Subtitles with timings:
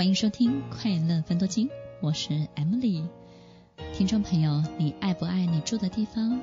[0.00, 1.68] 欢迎收听快乐分多金，
[2.00, 3.06] 我是 Emily。
[3.92, 6.40] 听众朋友，你爱不爱你住的地方？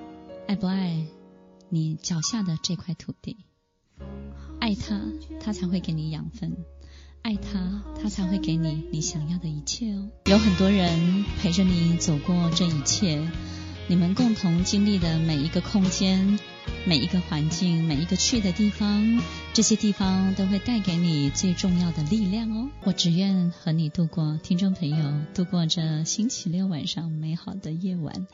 [0.47, 1.07] 爱不爱
[1.67, 3.35] 你脚下的这块土地？
[4.59, 5.01] 爱它，
[5.39, 6.51] 它才会给你养分；
[7.23, 10.07] 爱它，它才会给你你想要的一切哦。
[10.25, 13.27] 有很多人陪着你走过这一切，
[13.87, 16.37] 你们共同经历的每一个空间。
[16.87, 19.21] 每一个环境，每一个去的地方，
[19.53, 22.69] 这些地方都会带给你最重要的力量哦。
[22.85, 28.25] 我只愿和你度过，听众朋友度过这星期六晚上美好的夜晚。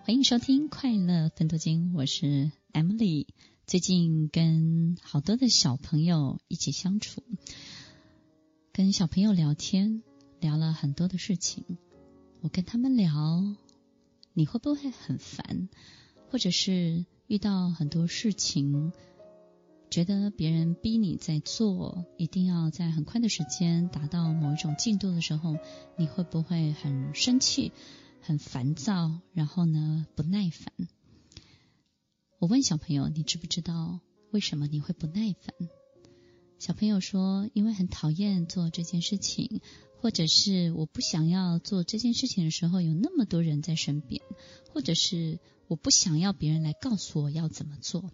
[0.00, 3.26] 欢迎收听快乐分多金，我是 Emily。
[3.66, 7.22] 最近跟好多的小朋友一起相处，
[8.74, 10.02] 跟小朋友聊天，
[10.40, 11.64] 聊了很多的事情。
[12.42, 13.42] 我跟他们聊，
[14.34, 15.70] 你会不会很烦，
[16.28, 17.06] 或者是？
[17.26, 18.92] 遇到很多事情，
[19.90, 25.56] 觉得别人逼你在做，一定要在很快的时间达到某一种进度的时候，
[25.96, 27.72] 你会不会很生气、
[28.20, 30.72] 很烦躁，然后呢，不耐烦？
[32.38, 35.54] 我问小朋友，你知不知道为什么你会不耐烦？
[36.58, 39.60] 小朋友说，因为很讨厌做这件事情，
[40.00, 44.22] 或者是我不想要做这件事情的时候，有那么多人在身边，
[44.72, 45.38] 或者是。
[45.66, 48.10] 我不想要别人来告诉我要怎么做。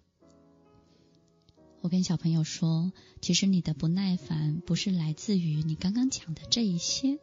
[1.81, 7.19] 我跟小朋友说，其实你的不耐烦不是来自于你刚刚讲的这一些，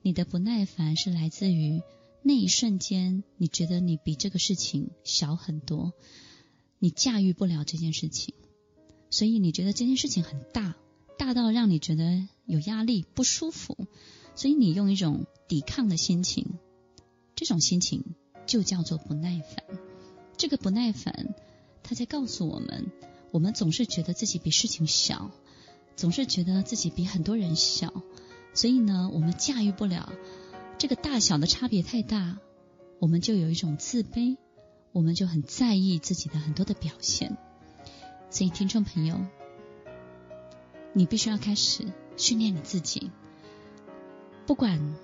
[0.00, 1.82] 你的不耐烦是来自于
[2.22, 5.92] 那一瞬间，你觉得你比这个事情小很多，
[6.78, 8.34] 你驾驭不了这件事情，
[9.16, 10.74] 所以你觉得这件事情很大，
[11.18, 13.86] 大到让你觉得有压力、不舒服，
[14.34, 16.58] 所以你用一种抵抗的心情，
[17.34, 18.04] 这种心情。
[18.46, 19.64] 就叫做不耐烦。
[20.36, 21.34] 这个不耐烦，
[21.82, 22.92] 他在告诉我们：
[23.32, 25.32] 我们总是觉得自己比事情小，
[25.96, 27.92] 总是觉得自己比很多人小，
[28.54, 30.12] 所以呢，我们驾驭不了
[30.78, 32.38] 这个大小的差别太大，
[33.00, 34.36] 我们就有一种自卑，
[34.92, 37.36] 我们就很在意自己的很多的表现。
[38.36, 39.18] 所以，听众朋友，
[40.92, 41.86] 你必须要开始
[42.18, 43.10] 训练你自己，
[44.46, 44.94] 不管。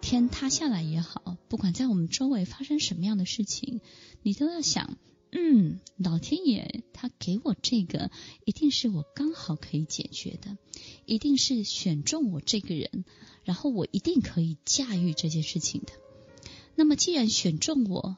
[0.00, 3.82] 天塌下来也好，不管在我们周围发生什么样的事情，
[4.22, 4.96] 你都要想，
[5.30, 8.10] 嗯，老天爷他给我这个，
[8.46, 10.56] 一定是我刚好可以解决的，
[11.04, 13.04] 一定是选中我这个人，
[13.44, 15.92] 然后我一定可以驾驭这件事情的。
[16.76, 18.16] 那么既然选中我，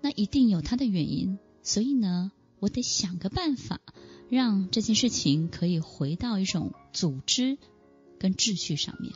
[0.00, 2.32] 那一定有他的原因，所以呢，
[2.64, 3.78] 我得想个办法，
[4.30, 7.58] 让这件事情可以回到一种组织
[8.18, 9.12] 跟秩序上面。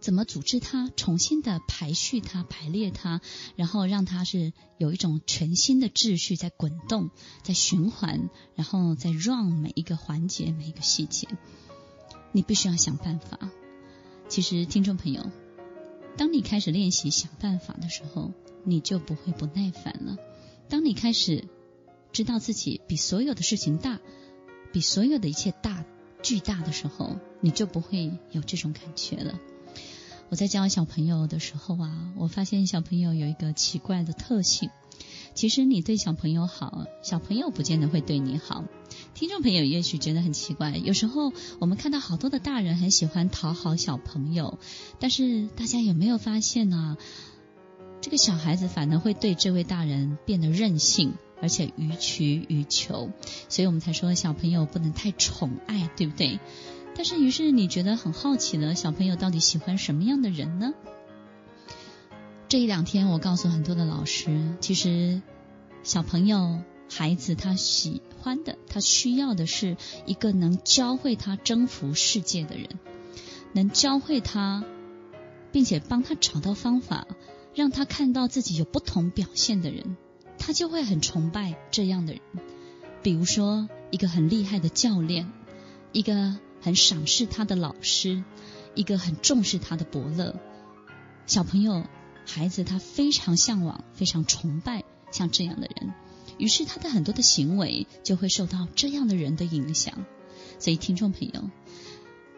[0.00, 3.20] 怎么组织它，重新的排序它、排列它，
[3.54, 7.10] 然后让它是有一种全新的秩序在滚动、
[7.44, 11.28] 在循环，然后再 run 每一个环节、每一个细节。
[12.32, 13.38] 你必须要想办法。
[14.28, 15.30] 其实，听众朋友，
[16.16, 18.32] 当你开始练习想办法的时候，
[18.64, 20.16] 你就不会不耐烦了。
[20.68, 21.48] 当你开始
[22.18, 24.00] 知道自己比所有的事情大，
[24.72, 25.84] 比所有的一切大、
[26.20, 29.38] 巨大的时候，你就不会有这种感觉了。
[30.28, 34.70] 我在教小朋友的时候啊，我发现小朋友有一个奇怪的特性。
[35.32, 38.64] 其实你对小朋友好，小朋友不见得会对你好。
[39.14, 44.58] 听众朋友也许觉得很奇怪，有时候我们看到好多的大人很喜欢讨好小朋友，
[44.98, 46.96] 但是大家有没有发现呢？
[48.00, 53.10] 这个小孩子反而会对这位大人变得任性，而且予取予求。
[53.48, 56.40] 所以我们才说小朋友不能太宠爱，对不对？
[56.94, 60.74] 但是，于是你觉得很好奇呢，小朋友到底喜欢什么样的人呢？
[62.48, 65.22] 这一两天，我告诉很多的老师，其实
[65.84, 66.60] 小朋友、
[66.90, 72.68] 孩子他喜欢的，他需要的是一个能教会他征服世界的人，
[73.52, 74.64] 能教会他，
[75.52, 77.06] 并且帮他找到方法，
[77.54, 79.96] 让他看到自己有不同表现的人，
[80.48, 82.22] 他就会很崇拜这样的人。
[83.02, 85.30] 比如说，一个很厉害的教练，
[85.92, 86.38] 一个。
[86.60, 88.24] 很赏识他的老师，
[88.74, 90.34] 一个很重视他的伯乐，
[91.24, 91.84] 小朋友、
[92.26, 95.94] 孩子他非常向往、非常崇拜像这样的人，
[96.36, 100.04] 于是他的很多的行为就会受到这样的人的影响。
[100.58, 101.48] 所以，听众朋友，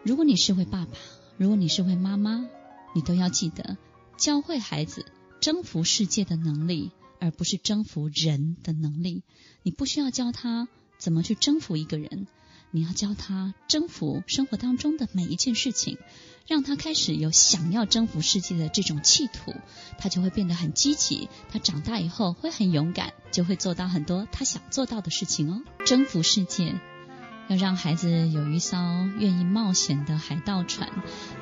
[0.03, 0.91] 如果你是位爸爸，
[1.37, 2.47] 如果你是位妈妈，
[2.93, 3.75] 你都要记得
[4.17, 5.07] 教会孩子
[5.39, 6.91] 征服世界的能力，
[7.21, 9.23] 而不是征服人的能力。
[9.63, 12.27] 你不需要教他怎么去征服一个人。
[12.73, 15.97] 你要教他征服生活当中的每一件事情，
[16.47, 19.53] 让他开始有想要征服世界的这种企图，
[19.97, 21.27] 他就会变得很积极。
[21.49, 25.61] 他长大以后会很勇敢，就会做到很多他想做到的事情哦。
[25.85, 26.79] 征服世界
[27.51, 28.77] 要让孩子有一艘
[29.17, 30.87] 愿意冒险的海盗船，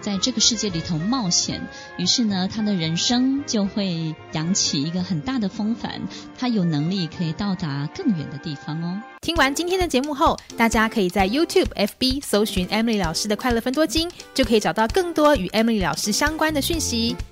[0.02, 1.62] 在这个世界里头冒险。
[2.00, 6.02] 于是呢，他的人生就会扬起一个很大的风帆，
[6.36, 9.00] 他有能力可以到达更远的地方哦。
[9.22, 17.16] 听完今天的节目后，大家可以在 YouTube、FB 搜寻 Emily 老师的快乐分多金，就可以找到更多与 Emily 老师相关的讯息。